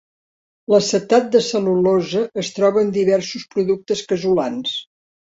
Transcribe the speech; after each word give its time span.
L'acetat 0.73 1.27
de 1.35 1.41
cel·lulosa 1.49 2.25
es 2.45 2.51
troba 2.57 2.85
en 2.87 2.93
diversos 2.99 3.49
productes 3.55 4.07
casolans. 4.15 4.79